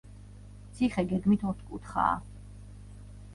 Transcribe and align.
ციხე 0.79 1.03
გეგმით 1.11 1.45
ოთხკუთხაა. 1.51 2.17